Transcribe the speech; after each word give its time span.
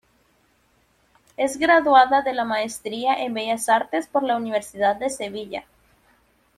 Es 1.37 1.59
graduada 1.59 2.23
de 2.23 2.33
la 2.33 2.43
maestría 2.43 3.21
en 3.23 3.35
Bellas 3.35 3.69
Artes 3.69 4.07
por 4.07 4.23
la 4.23 4.35
Universidad 4.35 4.95
de 4.95 5.11
Sevilla. 5.11 5.65